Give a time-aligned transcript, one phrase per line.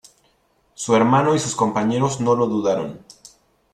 [0.73, 3.05] Su hermano y sus compañeros no lo dudaron.